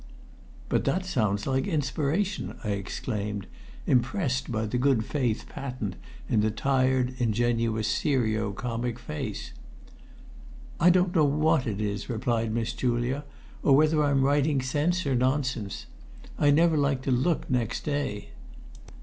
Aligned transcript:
"But 0.67 0.83
that 0.85 1.05
sounds 1.05 1.45
like 1.45 1.67
inspiration!" 1.67 2.55
I 2.63 2.69
exclaimed, 2.69 3.45
impressed 3.85 4.51
by 4.51 4.65
the 4.65 4.79
good 4.79 5.05
faith 5.05 5.45
patent 5.47 5.95
in 6.27 6.41
the 6.41 6.49
tired, 6.49 7.13
ingenuous, 7.19 7.87
serio 7.87 8.51
comic 8.51 8.97
face. 8.97 9.51
"I 10.79 10.89
don't 10.89 11.13
know 11.13 11.25
what 11.25 11.67
it 11.67 11.79
is," 11.79 12.09
replied 12.09 12.51
Miss 12.51 12.73
Julia, 12.73 13.25
"or 13.61 13.75
whether 13.75 14.03
I'm 14.03 14.23
writing 14.23 14.59
sense 14.59 15.05
or 15.05 15.13
nonsense. 15.13 15.85
I 16.39 16.49
never 16.49 16.77
like 16.77 17.03
to 17.03 17.11
look 17.11 17.47
next 17.47 17.81
day. 17.81 18.29